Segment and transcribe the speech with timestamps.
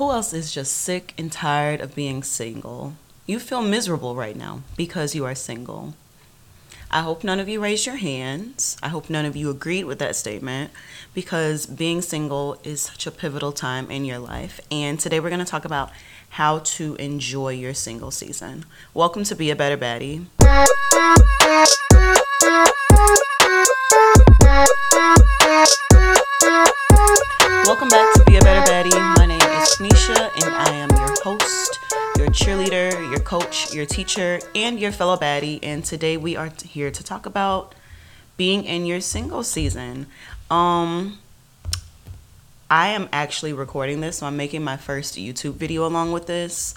[0.00, 2.94] Who else is just sick and tired of being single?
[3.26, 5.92] You feel miserable right now because you are single.
[6.90, 8.78] I hope none of you raised your hands.
[8.82, 10.70] I hope none of you agreed with that statement
[11.12, 14.58] because being single is such a pivotal time in your life.
[14.70, 15.90] And today we're going to talk about
[16.30, 18.64] how to enjoy your single season.
[18.94, 20.24] Welcome to Be a Better Baddie.
[33.30, 35.60] Coach, your teacher, and your fellow baddie.
[35.62, 37.76] And today we are here to talk about
[38.36, 40.08] being in your single season.
[40.50, 41.20] Um,
[42.68, 46.74] I am actually recording this, so I'm making my first YouTube video along with this.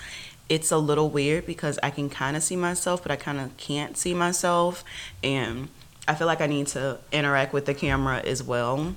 [0.48, 3.57] It's a little weird because I can kind of see myself, but I kind of
[3.57, 4.84] can't see myself.
[5.23, 5.70] And
[6.07, 8.93] I feel like I need to interact with the camera as well.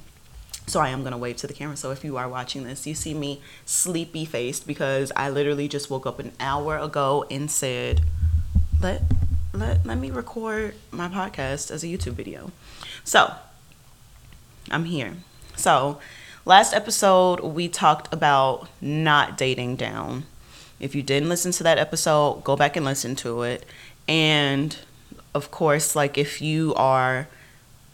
[0.66, 1.77] So I am going to wave to the camera.
[1.77, 5.91] So if you are watching this, you see me sleepy faced because I literally just
[5.91, 8.02] woke up an hour ago and said,
[8.80, 9.02] let,
[9.52, 12.51] let, let me record my podcast as a YouTube video.
[13.04, 13.32] So
[14.71, 15.15] I'm here.
[15.54, 16.01] So
[16.45, 20.24] last episode, we talked about not dating down.
[20.80, 23.65] If you didn't listen to that episode, go back and listen to it.
[24.09, 24.76] And
[25.32, 27.29] of course, like if you are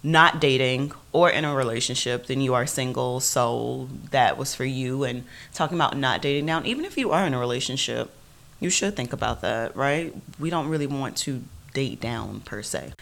[0.03, 3.21] not dating or in a relationship, then you are single.
[3.21, 5.05] So that was for you.
[5.05, 8.11] And talking about not dating down, even if you are in a relationship,
[8.59, 10.15] you should think about that, right?
[10.39, 12.93] We don't really want to date down per se.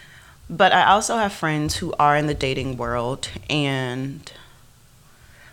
[0.49, 4.31] But I also have friends who are in the dating world and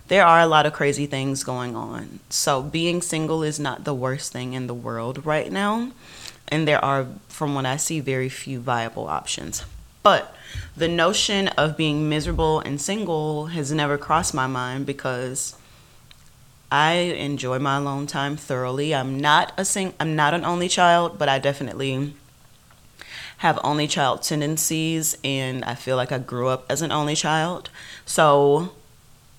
[0.08, 2.20] there are a lot of crazy things going on.
[2.30, 5.92] So being single is not the worst thing in the world right now.
[6.48, 9.64] And there are, from what I see, very few viable options.
[10.02, 10.34] But
[10.76, 15.56] the notion of being miserable and single has never crossed my mind because
[16.70, 18.94] I enjoy my alone time thoroughly.
[18.94, 22.14] I'm not a sing I'm not an only child, but I definitely
[23.38, 27.70] have only child tendencies and I feel like I grew up as an only child.
[28.04, 28.72] So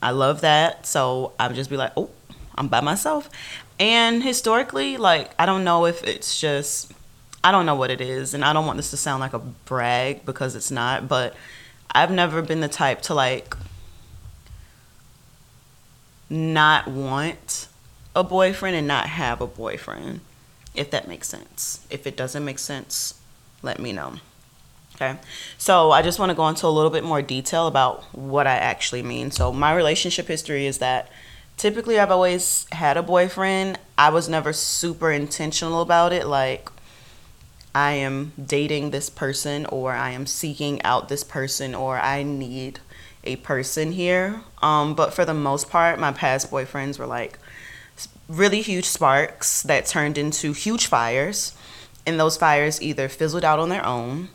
[0.02, 0.86] I love that.
[0.86, 2.10] So I would just be like, "Oh,
[2.56, 3.30] I'm by myself."
[3.80, 6.92] And historically, like I don't know if it's just
[7.44, 9.40] I don't know what it is, and I don't want this to sound like a
[9.40, 11.36] brag because it's not, but
[11.92, 13.56] I've never been the type to like
[16.30, 17.68] not want
[18.16, 20.20] a boyfriend and not have a boyfriend,
[20.76, 21.86] if that makes sense.
[21.90, 23.20] If it doesn't make sense,
[23.62, 24.16] let me know.
[24.96, 25.18] Okay.
[25.58, 28.56] So I just want to go into a little bit more detail about what I
[28.56, 29.32] actually mean.
[29.32, 31.10] So my relationship history is that
[31.56, 33.80] typically I've always had a boyfriend.
[33.98, 36.28] I was never super intentional about it.
[36.28, 36.70] Like,
[37.74, 42.80] I am dating this person or I am seeking out this person or I need
[43.24, 44.42] a person here.
[44.62, 47.38] Um, but for the most part, my past boyfriends were like
[48.28, 51.54] really huge sparks that turned into huge fires.
[52.06, 54.30] And those fires either fizzled out on their own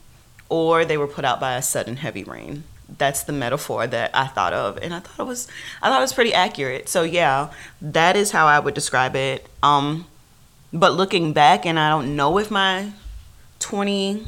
[0.49, 2.65] or they were put out by a sudden heavy rain.
[2.99, 5.49] That's the metaphor that I thought of, and I thought it was
[5.83, 6.89] I thought it was pretty accurate.
[6.89, 9.49] So yeah, that is how I would describe it.
[9.62, 10.06] Um,
[10.72, 12.93] but looking back, and I don't know if my
[13.64, 14.26] 20,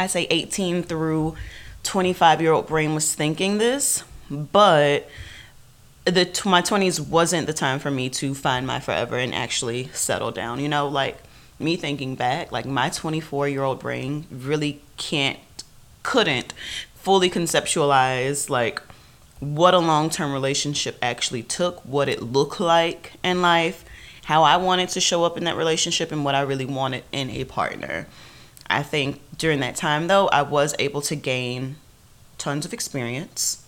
[0.00, 1.36] I say 18 through
[1.84, 5.08] 25 year old brain was thinking this, but
[6.04, 10.32] the my 20s wasn't the time for me to find my forever and actually settle
[10.32, 10.58] down.
[10.58, 11.18] You know, like
[11.60, 15.38] me thinking back, like my 24 year old brain really can't,
[16.02, 16.52] couldn't
[16.96, 18.82] fully conceptualize like
[19.38, 23.84] what a long term relationship actually took, what it looked like in life,
[24.24, 27.30] how I wanted to show up in that relationship, and what I really wanted in
[27.30, 28.08] a partner.
[28.68, 31.76] I think during that time, though, I was able to gain
[32.38, 33.64] tons of experience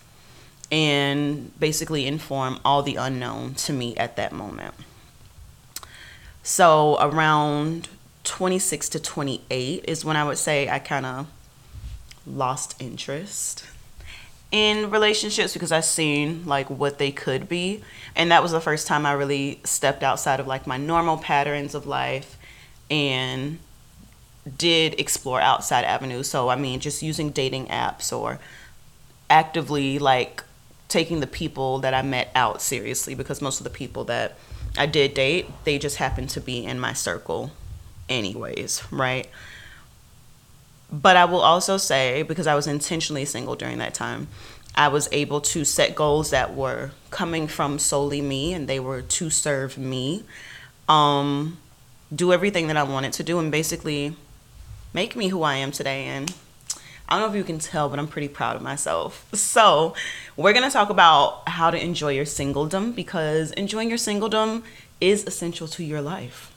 [0.73, 4.75] and basically inform all the unknown to me at that moment.
[6.43, 7.89] So, around
[8.25, 11.27] 26 to 28 is when I would say I kind of
[12.27, 13.67] lost interest
[14.51, 17.83] in relationships because I seen like what they could be.
[18.15, 21.75] And that was the first time I really stepped outside of like my normal patterns
[21.75, 22.39] of life
[22.91, 23.59] and
[24.57, 26.29] did explore outside avenues.
[26.29, 28.39] So, I mean, just using dating apps or
[29.31, 30.45] actively like
[30.89, 34.37] taking the people that I met out seriously because most of the people that
[34.77, 37.53] I did date, they just happened to be in my circle,
[38.09, 39.29] anyways, right?
[40.93, 44.29] But I will also say, because I was intentionally single during that time,
[44.75, 49.03] I was able to set goals that were coming from solely me and they were
[49.03, 50.25] to serve me.
[50.89, 51.59] Um,
[52.15, 54.17] do everything that I wanted to do and basically
[54.95, 56.05] make me who I am today.
[56.05, 56.33] And
[57.07, 59.27] I don't know if you can tell, but I'm pretty proud of myself.
[59.35, 59.95] So,
[60.37, 64.63] we're going to talk about how to enjoy your singledom because enjoying your singledom
[65.01, 66.51] is essential to your life.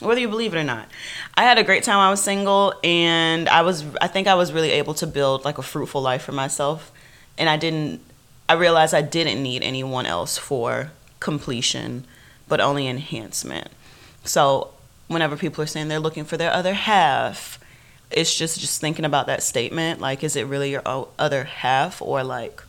[0.00, 0.88] Whether you believe it or not.
[1.34, 4.52] I had a great time I was single and I was I think I was
[4.52, 6.92] really able to build like a fruitful life for myself
[7.38, 8.00] and I didn't
[8.48, 10.90] I realized I didn't need anyone else for
[11.20, 12.04] completion,
[12.48, 13.68] but only enhancement.
[14.24, 14.73] So,
[15.08, 17.58] whenever people are saying they're looking for their other half,
[18.10, 22.22] it's just just thinking about that statement like is it really your other half or
[22.22, 22.62] like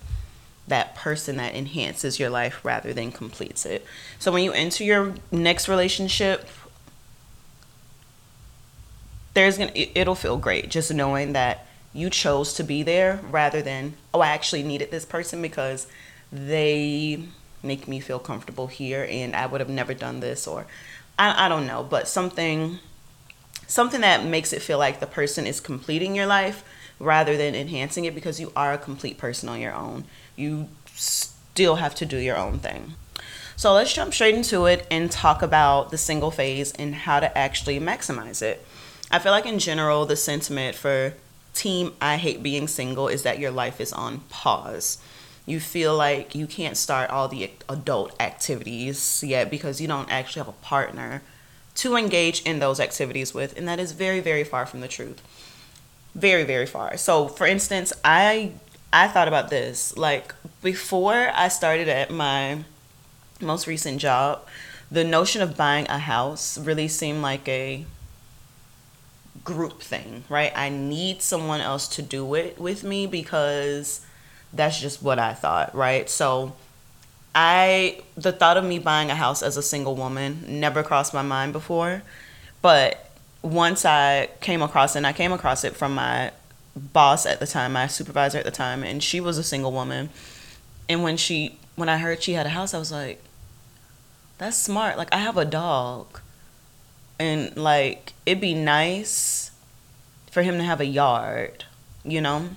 [0.68, 3.86] that person that enhances your life rather than completes it?
[4.18, 6.48] So when you enter your next relationship
[9.36, 13.94] there's gonna it'll feel great just knowing that you chose to be there rather than
[14.14, 15.86] oh i actually needed this person because
[16.32, 17.22] they
[17.62, 20.66] make me feel comfortable here and i would have never done this or
[21.18, 22.80] i, I don't know but something
[23.68, 26.64] something that makes it feel like the person is completing your life
[27.00, 30.06] rather than enhancing it because you are a complete person on your own.
[30.36, 32.94] You still have to do your own thing.
[33.56, 37.38] So let's jump straight into it and talk about the single phase and how to
[37.38, 38.66] actually maximize it.
[39.10, 41.14] I feel like in general, the sentiment for
[41.54, 44.98] team I hate being single is that your life is on pause.
[45.46, 50.40] You feel like you can't start all the adult activities yet because you don't actually
[50.40, 51.22] have a partner
[51.76, 55.22] to engage in those activities with, and that is very, very far from the truth.
[56.16, 56.98] Very, very far.
[56.98, 58.54] So, for instance, I
[58.94, 62.64] I thought about this like before I started at my
[63.42, 64.48] most recent job,
[64.90, 67.86] the notion of buying a house really seemed like a
[69.44, 70.54] group thing, right?
[70.56, 74.02] I need someone else to do it with me because
[74.54, 76.10] that's just what I thought, right?
[76.10, 76.56] So
[77.34, 81.22] I the thought of me buying a house as a single woman never crossed my
[81.22, 82.04] mind before,
[82.62, 83.12] but
[83.42, 86.32] once I came across it, and I came across it from my
[86.76, 90.10] boss at the time, my supervisor at the time, and she was a single woman.
[90.90, 93.22] And when she when I heard she had a house, I was like,
[94.38, 94.98] that's smart.
[94.98, 96.22] Like I have a dog.
[97.20, 99.52] And like it'd be nice
[100.32, 101.66] for him to have a yard,
[102.04, 102.50] you know?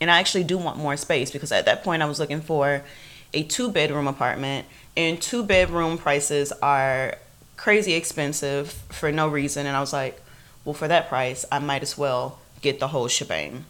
[0.00, 2.82] And I actually do want more space because at that point I was looking for
[3.32, 4.66] a two bedroom apartment,
[4.96, 7.16] and two bedroom prices are
[7.56, 9.66] crazy expensive for no reason.
[9.66, 10.20] And I was like,
[10.64, 13.64] well, for that price, I might as well get the whole shebang.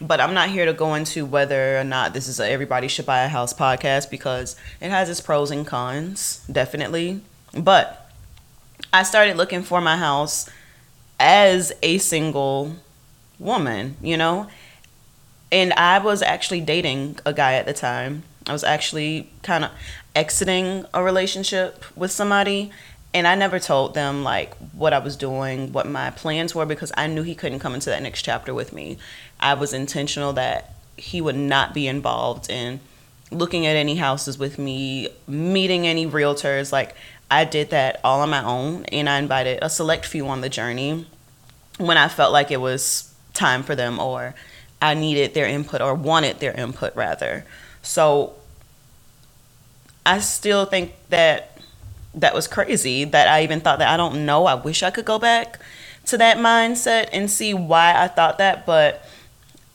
[0.00, 3.04] But I'm not here to go into whether or not this is a everybody should
[3.04, 7.20] buy a house podcast because it has its pros and cons, definitely.
[7.52, 8.10] But
[8.92, 10.48] I started looking for my house
[11.18, 12.76] as a single
[13.38, 14.48] woman, you know?
[15.52, 19.70] And I was actually dating a guy at the time I was actually kind of
[20.14, 22.70] exiting a relationship with somebody
[23.12, 26.92] and I never told them like what I was doing, what my plans were because
[26.96, 28.98] I knew he couldn't come into that next chapter with me.
[29.38, 32.80] I was intentional that he would not be involved in
[33.30, 36.72] looking at any houses with me, meeting any realtors.
[36.72, 36.94] Like
[37.30, 40.48] I did that all on my own and I invited a select few on the
[40.48, 41.06] journey
[41.78, 44.34] when I felt like it was time for them or
[44.82, 47.44] I needed their input or wanted their input rather.
[47.82, 48.34] So
[50.04, 51.58] I still think that
[52.14, 53.88] that was crazy that I even thought that.
[53.88, 54.46] I don't know.
[54.46, 55.60] I wish I could go back
[56.06, 59.04] to that mindset and see why I thought that, but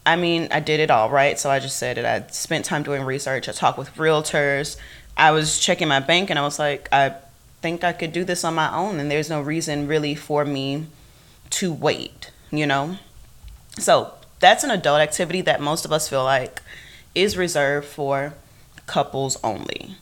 [0.06, 1.40] I mean, I did it all, right?
[1.40, 2.06] So I just said it.
[2.06, 3.50] I spent time doing research.
[3.50, 4.78] I talked with realtors.
[5.18, 7.16] I was checking my bank and I was like, I
[7.62, 10.88] think I could do this on my own and there's no reason really for me
[11.52, 12.98] to wait, you know?
[13.80, 14.14] So
[14.46, 16.62] that's an adult activity that most of us feel like
[17.16, 18.36] is reserved for
[18.86, 19.96] couples only.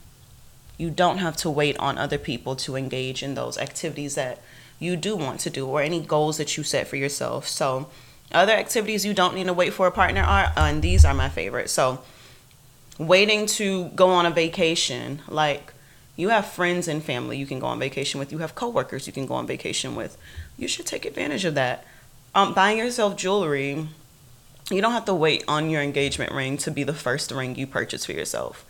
[0.78, 4.42] You don't have to wait on other people to engage in those activities that
[4.80, 7.48] you do want to do or any goals that you set for yourself.
[7.48, 7.88] So,
[8.34, 11.30] other activities you don't need to wait for a partner are, and these are my
[11.30, 11.70] favorite.
[11.70, 12.02] So,
[12.98, 15.72] waiting to go on a vacation, like
[16.18, 19.14] you have friends and family you can go on vacation with, you have coworkers you
[19.14, 20.18] can go on vacation with.
[20.58, 21.86] You should take advantage of that.
[22.36, 23.88] Um, buying yourself jewelry
[24.74, 27.68] you don't have to wait on your engagement ring to be the first ring you
[27.68, 28.66] purchase for yourself.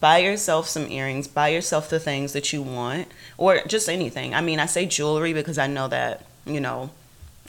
[0.00, 3.08] Buy yourself some earrings, buy yourself the things that you want,
[3.38, 4.34] or just anything.
[4.34, 6.90] I mean, I say jewelry because I know that, you know,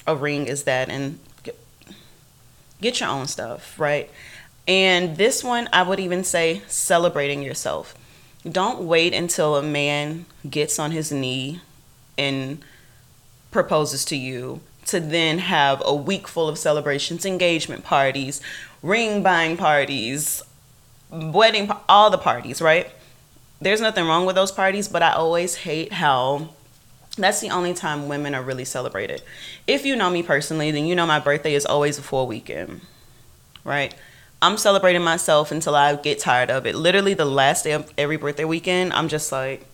[0.05, 4.09] a ring is that, and get, your own stuff, right?
[4.67, 7.95] And this one, I would even say celebrating yourself.
[8.49, 11.61] Don't wait until a man gets on his knee
[12.17, 12.63] and
[13.51, 14.61] proposes to you
[14.91, 18.39] to then have a week full of celebrations, engagement parties,
[18.81, 20.41] ring buying parties,
[21.09, 22.89] wedding, all the parties, right?
[23.59, 26.49] There's nothing wrong with those parties, but I always hate how
[27.17, 29.21] That's the only time women are really celebrated.
[29.67, 32.81] If you know me personally, then you know my birthday is always a full weekend,
[33.65, 33.93] right?
[34.41, 36.73] I'm celebrating myself until I get tired of it.
[36.75, 39.67] Literally, the last day of every birthday weekend, I'm just like,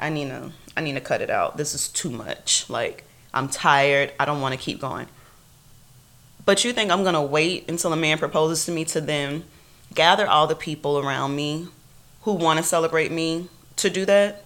[0.00, 1.56] I need to, I need to cut it out.
[1.56, 2.68] This is too much.
[2.70, 3.04] Like,
[3.34, 4.12] I'm tired.
[4.18, 5.06] I don't want to keep going.
[6.44, 9.44] But you think I'm gonna wait until a man proposes to me to then
[9.94, 11.68] gather all the people around me
[12.22, 14.44] who want to celebrate me to do that?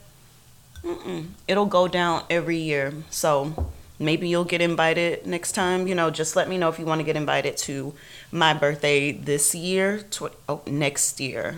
[0.83, 1.29] Mm-mm.
[1.49, 2.93] It'll go down every year.
[3.11, 5.87] So maybe you'll get invited next time.
[5.87, 7.95] You know, just let me know if you want to get invited to
[8.31, 11.57] my birthday this year, tw- oh, next year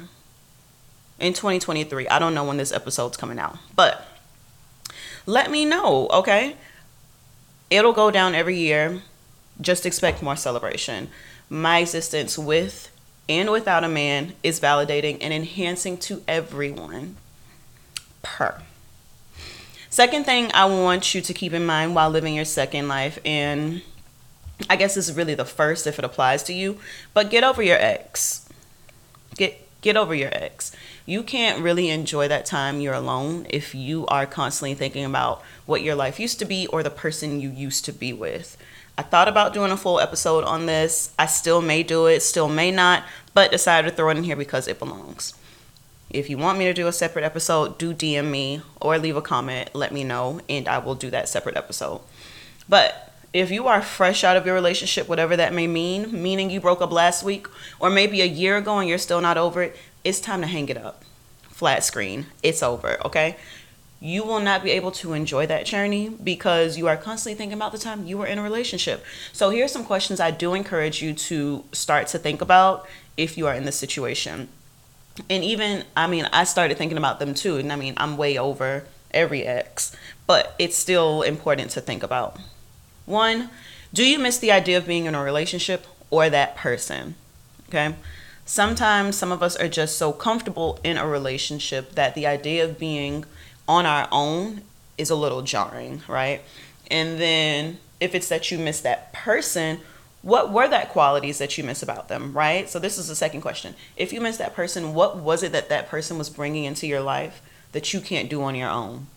[1.18, 2.08] in 2023.
[2.08, 4.06] I don't know when this episode's coming out, but
[5.26, 6.56] let me know, okay?
[7.70, 9.02] It'll go down every year.
[9.60, 11.08] Just expect more celebration.
[11.50, 12.90] My existence with
[13.28, 17.16] and without a man is validating and enhancing to everyone.
[18.22, 18.62] Per.
[19.90, 23.82] Second thing I want you to keep in mind while living your second life, and
[24.68, 26.78] I guess this is really the first if it applies to you,
[27.14, 28.48] but get over your ex.
[29.36, 30.72] Get get over your ex.
[31.08, 35.80] You can't really enjoy that time you're alone if you are constantly thinking about what
[35.80, 38.58] your life used to be or the person you used to be with.
[38.98, 41.14] I thought about doing a full episode on this.
[41.18, 44.36] I still may do it, still may not, but decided to throw it in here
[44.36, 45.32] because it belongs.
[46.10, 49.22] If you want me to do a separate episode, do DM me or leave a
[49.22, 52.02] comment, let me know, and I will do that separate episode.
[52.68, 56.60] But if you are fresh out of your relationship, whatever that may mean, meaning you
[56.60, 57.46] broke up last week
[57.78, 60.68] or maybe a year ago and you're still not over it, it's time to hang
[60.68, 61.04] it up.
[61.50, 62.26] Flat screen.
[62.42, 63.36] It's over, okay?
[64.00, 67.72] You will not be able to enjoy that journey because you are constantly thinking about
[67.72, 69.04] the time you were in a relationship.
[69.32, 72.86] So, here are some questions I do encourage you to start to think about
[73.16, 74.48] if you are in this situation
[75.28, 78.38] and even I mean I started thinking about them too and I mean I'm way
[78.38, 79.94] over every ex
[80.26, 82.38] but it's still important to think about
[83.06, 83.50] one
[83.92, 87.14] do you miss the idea of being in a relationship or that person
[87.68, 87.94] okay
[88.48, 92.78] sometimes some of us are just so comfortable in a relationship that the idea of
[92.78, 93.22] being
[93.68, 94.62] on our own
[94.96, 96.40] is a little jarring right?
[96.90, 99.80] And then if it's that you miss that person
[100.22, 102.68] what were that qualities that you miss about them right?
[102.70, 103.74] So this is the second question.
[103.98, 107.02] If you miss that person what was it that that person was bringing into your
[107.02, 109.08] life that you can't do on your own?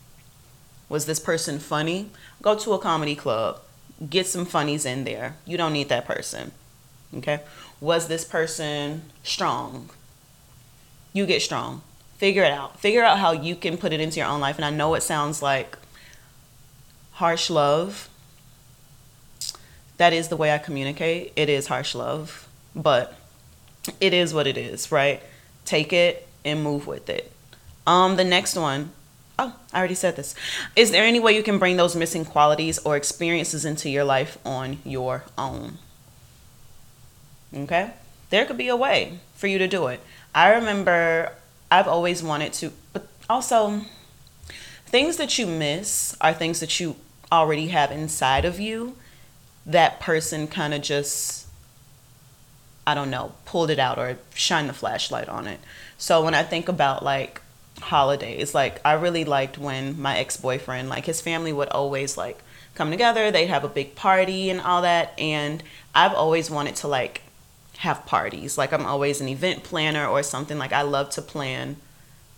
[0.89, 2.09] Was this person funny?
[2.41, 3.61] Go to a comedy club.
[4.09, 5.38] Get some funnies in there.
[5.45, 6.51] You don't need that person
[7.17, 7.41] okay
[7.81, 9.89] was this person strong
[11.11, 11.81] you get strong
[12.17, 14.63] figure it out figure out how you can put it into your own life and
[14.63, 15.77] i know it sounds like
[17.13, 18.07] harsh love
[20.01, 21.31] that is the way I communicate.
[21.35, 23.13] It is harsh love, but
[24.00, 25.21] it is what it is, right?
[25.63, 27.31] Take it and move with it.
[27.85, 28.93] Um, the next one,
[29.38, 30.33] oh, I already said this.
[30.75, 34.39] Is there any way you can bring those missing qualities or experiences into your life
[34.43, 35.77] on your own?
[37.55, 37.91] Okay?
[38.29, 40.00] There could be a way for you to do it.
[40.34, 41.34] I remember
[41.70, 43.81] I've always wanted to, but also
[44.86, 46.96] things that you miss are things that you
[47.31, 48.96] already have inside of you
[49.65, 51.48] that person kind of just
[52.86, 55.60] I don't know, pulled it out or shine the flashlight on it.
[56.00, 57.39] So when I think about like
[57.79, 62.39] holidays, like I really liked when my ex-boyfriend, like his family would always like
[62.74, 65.62] come together, they'd have a big party and all that and
[65.93, 67.22] I've always wanted to like
[67.81, 68.59] have parties.
[68.59, 71.77] Like I'm always an event planner or something like I love to plan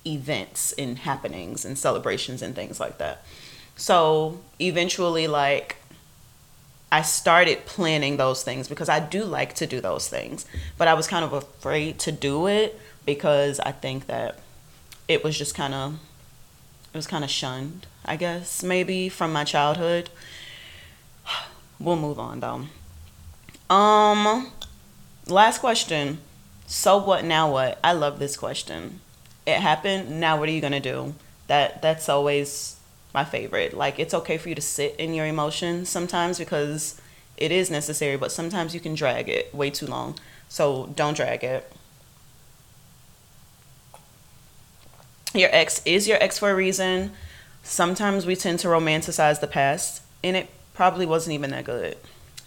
[0.07, 3.25] events and happenings and celebrations and things like that.
[3.75, 5.75] So eventually like
[6.93, 10.45] I started planning those things because I do like to do those things,
[10.77, 14.39] but I was kind of afraid to do it because I think that
[15.09, 15.99] it was just kind of
[16.93, 20.09] it was kind of shunned, I guess, maybe from my childhood.
[21.79, 23.75] We'll move on though.
[23.75, 24.53] Um
[25.27, 26.19] last question.
[26.67, 27.79] So what now what?
[27.83, 29.01] I love this question.
[29.45, 31.15] It happened, now what are you going to do?
[31.47, 32.77] That that's always
[33.13, 33.73] my favorite.
[33.73, 36.99] Like it's okay for you to sit in your emotions sometimes because
[37.37, 40.15] it is necessary, but sometimes you can drag it way too long.
[40.49, 41.71] So don't drag it.
[45.33, 47.11] Your ex is your ex for a reason.
[47.63, 51.97] Sometimes we tend to romanticize the past, and it probably wasn't even that good.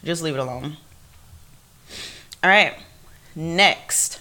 [0.05, 0.77] Just leave it alone.
[2.47, 2.75] All right,
[3.35, 4.21] next.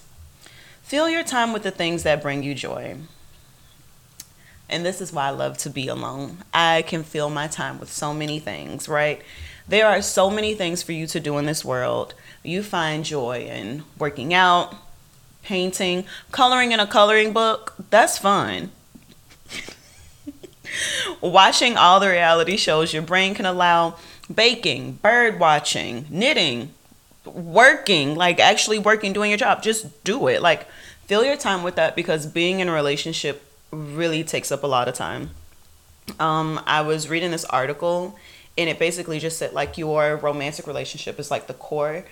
[0.81, 2.97] Fill your time with the things that bring you joy.
[4.67, 6.39] And this is why I love to be alone.
[6.51, 9.21] I can fill my time with so many things, right?
[9.67, 12.15] There are so many things for you to do in this world.
[12.41, 14.73] You find joy in working out,
[15.43, 17.75] painting, coloring in a coloring book.
[17.91, 18.71] That's fun.
[21.21, 23.97] watching all the reality shows, your brain can allow
[24.33, 26.73] baking, bird watching, knitting,
[27.25, 29.61] working, like actually working, doing your job.
[29.61, 30.41] Just do it.
[30.41, 30.67] Like,
[31.05, 34.87] fill your time with that because being in a relationship really takes up a lot
[34.87, 35.31] of time.
[36.19, 38.17] Um, I was reading this article
[38.57, 42.05] and it basically just said like your romantic relationship is like the core.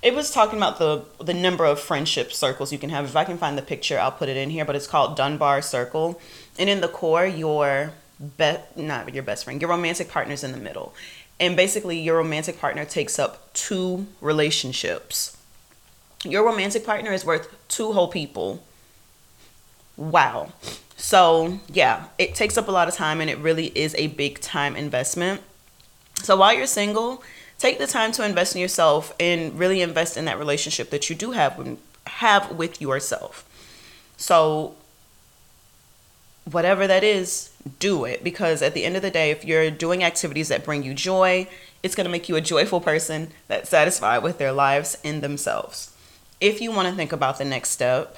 [0.00, 3.04] It was talking about the the number of friendship circles you can have.
[3.04, 4.64] If I can find the picture, I'll put it in here.
[4.64, 6.20] But it's called Dunbar Circle,
[6.58, 10.58] and in the core, your best not your best friend, your romantic partner's in the
[10.58, 10.94] middle,
[11.40, 15.36] and basically your romantic partner takes up two relationships.
[16.24, 18.62] Your romantic partner is worth two whole people.
[19.96, 20.52] Wow.
[20.96, 24.40] So, yeah, it takes up a lot of time and it really is a big
[24.40, 25.42] time investment.
[26.16, 27.22] So, while you're single,
[27.58, 31.14] take the time to invest in yourself and really invest in that relationship that you
[31.14, 33.44] do have have with yourself.
[34.16, 34.74] So,
[36.52, 40.02] whatever that is, do it because at the end of the day, if you're doing
[40.02, 41.48] activities that bring you joy,
[41.82, 45.94] it's going to make you a joyful person that's satisfied with their lives and themselves.
[46.40, 48.16] If you want to think about the next step,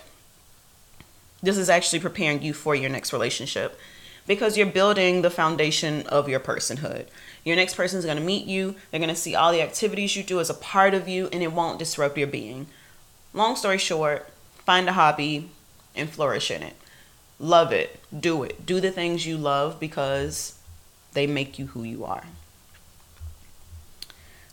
[1.43, 3.79] this is actually preparing you for your next relationship
[4.27, 7.07] because you're building the foundation of your personhood.
[7.45, 10.15] Your next person is going to meet you, they're going to see all the activities
[10.15, 12.67] you do as a part of you, and it won't disrupt your being.
[13.33, 14.29] Long story short,
[14.67, 15.49] find a hobby
[15.97, 16.77] and flourish in it.
[17.41, 17.99] Love it.
[18.17, 18.67] Do it.
[18.67, 20.59] Do the things you love because
[21.15, 22.25] they make you who you are.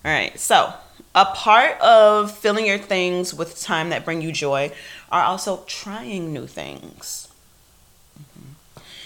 [0.05, 0.73] All right, so
[1.13, 4.71] a part of filling your things with time that bring you joy
[5.11, 7.27] are also trying new things.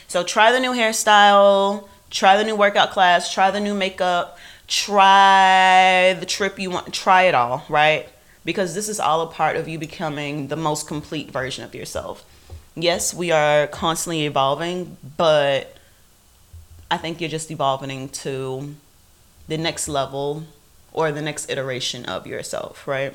[0.07, 6.15] So try the new hairstyle, try the new workout class, try the new makeup, try
[6.19, 8.07] the trip you want, try it all, right?
[8.45, 12.25] Because this is all a part of you becoming the most complete version of yourself.
[12.75, 15.75] Yes, we are constantly evolving, but
[16.89, 18.75] I think you're just evolving to
[19.47, 20.43] the next level
[20.93, 23.13] or the next iteration of yourself, right?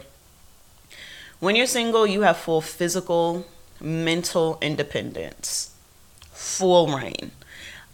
[1.41, 3.47] When you're single, you have full physical,
[3.81, 5.75] mental independence,
[6.33, 7.31] full rein.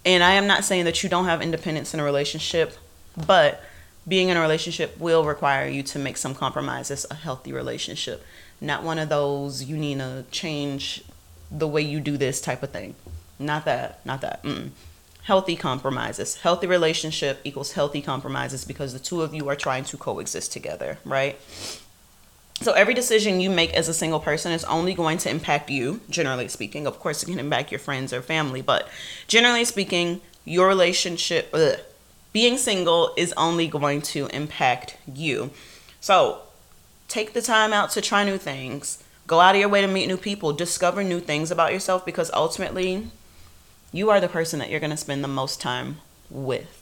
[0.05, 2.77] And I am not saying that you don't have independence in a relationship,
[3.17, 3.63] but
[4.07, 8.25] being in a relationship will require you to make some compromises, a healthy relationship.
[8.61, 11.05] Not one of those you need to change
[11.53, 12.95] the way you do this type of thing.
[13.39, 14.43] Not that, not that.
[14.43, 14.71] Mm
[15.25, 16.37] healthy compromises.
[16.37, 20.99] Healthy relationship equals healthy compromises because the two of you are trying to coexist together,
[21.05, 21.39] right?
[22.61, 26.01] So every decision you make as a single person is only going to impact you,
[26.09, 26.87] generally speaking.
[26.87, 28.89] Of course, it can impact your friends or family, but
[29.27, 31.79] generally speaking, your relationship, ugh,
[32.33, 35.51] being single is only going to impact you.
[36.01, 36.43] So
[37.09, 39.02] take the time out to try new things.
[39.27, 42.31] Go out of your way to meet new people, discover new things about yourself because
[42.33, 43.09] ultimately
[43.93, 45.99] you are the person that you're going to spend the most time
[46.31, 46.79] with.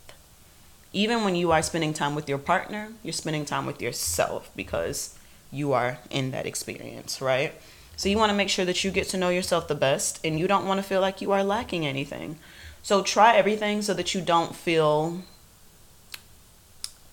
[0.92, 5.18] Even when you are spending time with your partner, you're spending time with yourself because
[5.52, 7.54] you are in that experience, right?
[7.96, 10.38] So you want to make sure that you get to know yourself the best and
[10.38, 12.38] you don't want to feel like you are lacking anything.
[12.82, 15.22] So try everything so that you don't feel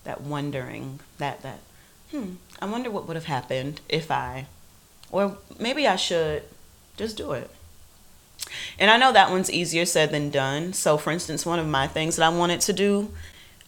[0.04, 1.60] that wondering, that that
[2.10, 4.46] hmm, I wonder what would have happened if I
[5.10, 6.42] or maybe I should
[6.96, 7.50] just do it.
[8.78, 10.72] And I know that one's easier said than done.
[10.72, 13.12] So, for instance, one of my things that I wanted to do,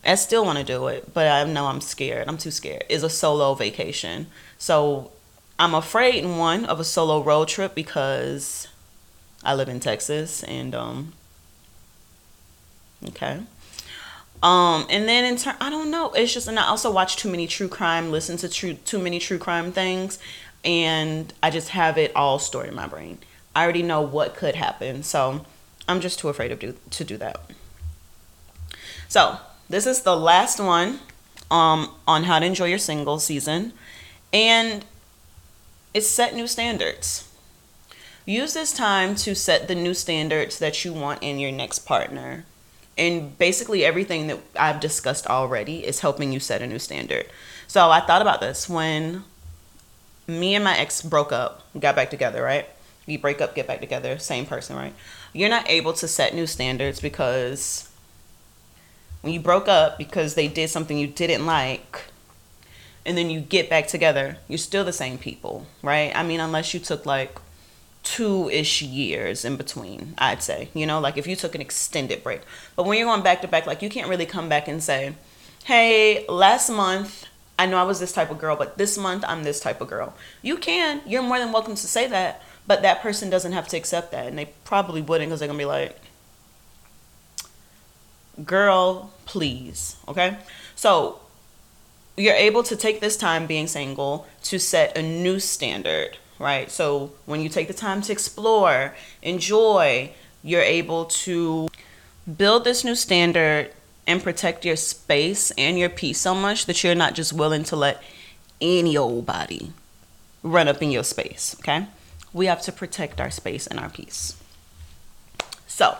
[0.04, 2.28] I still want to do it, but I know I'm scared.
[2.28, 2.84] I'm too scared.
[2.88, 4.28] Is a solo vacation.
[4.58, 5.10] So,
[5.58, 8.66] I'm afraid in one of a solo road trip because
[9.44, 11.12] I live in Texas and um
[13.08, 13.40] okay.
[14.42, 16.12] Um, and then in turn, I don't know.
[16.12, 19.18] It's just, and I also watch too many true crime, listen to true, too many
[19.18, 20.18] true crime things,
[20.64, 23.18] and I just have it all stored in my brain.
[23.54, 25.02] I already know what could happen.
[25.02, 25.44] So
[25.88, 27.40] I'm just too afraid of do, to do that.
[29.08, 31.00] So this is the last one
[31.50, 33.72] um, on how to enjoy your single season.
[34.32, 34.84] And
[35.92, 37.28] it's set new standards.
[38.24, 42.44] Use this time to set the new standards that you want in your next partner.
[42.96, 47.26] And basically, everything that I've discussed already is helping you set a new standard.
[47.66, 49.24] So I thought about this when
[50.38, 52.66] me and my ex broke up, got back together, right?
[53.10, 54.94] you break up, get back together, same person, right?
[55.32, 57.88] You're not able to set new standards because
[59.22, 62.04] when you broke up because they did something you didn't like
[63.04, 66.14] and then you get back together, you're still the same people, right?
[66.14, 67.38] I mean, unless you took like
[68.02, 72.22] two ish years in between, I'd say, you know, like if you took an extended
[72.22, 72.42] break.
[72.76, 75.14] But when you're going back to back, like you can't really come back and say,
[75.64, 77.26] hey, last month
[77.60, 79.88] I know I was this type of girl, but this month I'm this type of
[79.88, 80.14] girl.
[80.40, 81.02] You can.
[81.06, 82.42] You're more than welcome to say that.
[82.66, 85.58] But that person doesn't have to accept that, and they probably wouldn't because they're gonna
[85.58, 86.00] be like,
[88.46, 89.96] girl, please.
[90.08, 90.38] Okay?
[90.74, 91.20] So,
[92.16, 96.70] you're able to take this time being single to set a new standard, right?
[96.70, 101.68] So, when you take the time to explore, enjoy, you're able to
[102.38, 103.74] build this new standard
[104.06, 107.76] and protect your space and your peace so much that you're not just willing to
[107.76, 108.02] let
[108.60, 109.72] any old body
[110.42, 111.86] run up in your space, okay?
[112.32, 114.36] We have to protect our space and our peace.
[115.66, 115.96] So,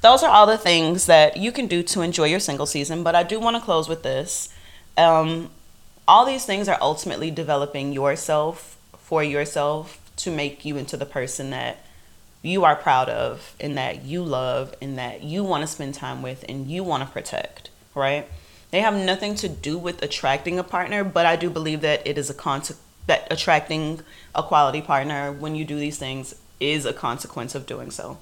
[0.00, 3.14] those are all the things that you can do to enjoy your single season, but
[3.14, 4.52] I do want to close with this.
[4.98, 5.50] Um,
[6.06, 11.50] all these things are ultimately developing yourself for yourself to make you into the person
[11.50, 11.78] that
[12.44, 16.20] you are proud of and that you love and that you want to spend time
[16.20, 18.28] with and you want to protect, right?
[18.70, 22.18] They have nothing to do with attracting a partner, but I do believe that it
[22.18, 24.00] is a consequence that attracting
[24.34, 28.18] a quality partner when you do these things is a consequence of doing so.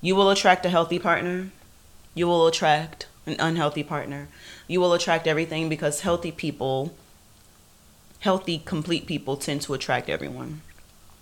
[0.00, 1.50] You will attract a healthy partner.
[2.14, 4.28] You will attract an unhealthy partner.
[4.68, 6.94] You will attract everything because healthy people,
[8.20, 10.62] healthy, complete people tend to attract everyone.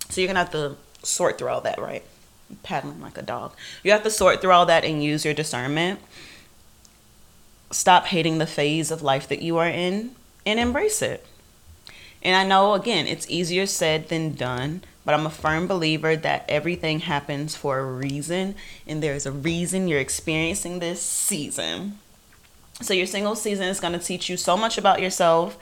[0.09, 2.03] So you're going to have to sort through all that, right?
[2.63, 3.53] Paddling like a dog.
[3.83, 5.99] You have to sort through all that and use your discernment.
[7.71, 10.11] Stop hating the phase of life that you are in
[10.45, 11.25] and embrace it.
[12.21, 16.45] And I know, again, it's easier said than done, but I'm a firm believer that
[16.49, 18.55] everything happens for a reason,
[18.87, 21.99] and there's a reason you're experiencing this season.
[22.81, 25.57] So, your single season is going to teach you so much about yourself,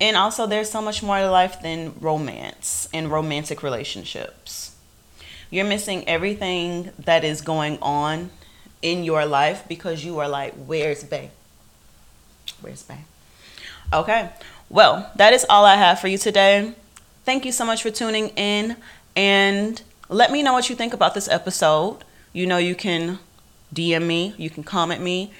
[0.00, 4.74] and also, there's so much more to life than romance and romantic relationships.
[5.50, 8.30] You're missing everything that is going on
[8.82, 11.30] in your life because you are like, where's Bay?
[12.60, 12.98] Where's Bay?
[13.92, 14.30] Okay,
[14.68, 16.72] well, that is all I have for you today.
[17.24, 18.76] Thank you so much for tuning in
[19.14, 21.98] and let me know what you think about this episode.
[22.32, 23.20] You know, you can
[23.72, 25.32] DM me, you can comment me.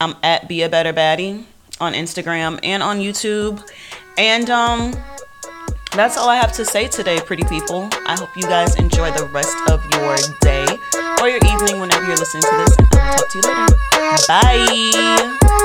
[0.00, 1.44] I'm at Be a Better Baddie
[1.80, 3.62] on Instagram and on YouTube.
[4.16, 4.92] And um,
[5.92, 7.88] that's all I have to say today, pretty people.
[8.06, 10.66] I hope you guys enjoy the rest of your day
[11.20, 12.76] or your evening whenever you're listening to this.
[12.78, 15.38] And I will talk to you later.
[15.38, 15.57] Bye.